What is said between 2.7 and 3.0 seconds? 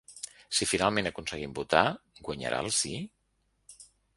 sí?